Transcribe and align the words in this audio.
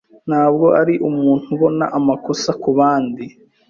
Ntabwo 0.29 0.65
ari 0.81 0.93
umuntu 1.09 1.45
ubona 1.55 1.85
amakosa 1.97 2.49
ku 2.61 2.69
bandi. 2.77 3.25